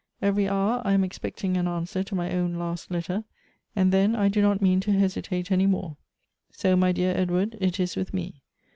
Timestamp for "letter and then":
2.89-4.15